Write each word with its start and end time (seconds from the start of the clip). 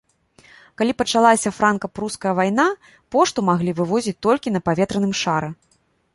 Калі 0.81 0.93
пачалася 1.01 1.49
франка-пруская 1.57 2.33
вайна, 2.39 2.65
пошту 3.17 3.39
маглі 3.51 3.77
вывозіць 3.83 4.19
толькі 4.29 4.47
на 4.57 4.65
паветраным 4.71 5.13
шары. 5.23 5.49